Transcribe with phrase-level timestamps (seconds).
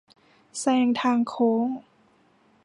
[0.59, 1.67] แซงทางโค้ง